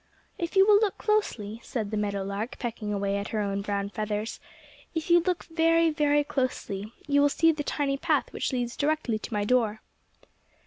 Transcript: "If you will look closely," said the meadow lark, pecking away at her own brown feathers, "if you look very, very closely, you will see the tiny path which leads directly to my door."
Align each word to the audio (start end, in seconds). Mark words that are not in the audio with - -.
"If 0.39 0.55
you 0.55 0.65
will 0.65 0.79
look 0.79 0.97
closely," 0.97 1.59
said 1.63 1.91
the 1.91 1.95
meadow 1.95 2.23
lark, 2.23 2.57
pecking 2.57 2.91
away 2.91 3.17
at 3.17 3.27
her 3.27 3.39
own 3.39 3.61
brown 3.61 3.89
feathers, 3.91 4.39
"if 4.95 5.11
you 5.11 5.19
look 5.19 5.43
very, 5.43 5.91
very 5.91 6.23
closely, 6.23 6.91
you 7.05 7.21
will 7.21 7.29
see 7.29 7.51
the 7.51 7.61
tiny 7.63 7.97
path 7.97 8.33
which 8.33 8.51
leads 8.51 8.75
directly 8.75 9.19
to 9.19 9.31
my 9.33 9.43
door." 9.45 9.81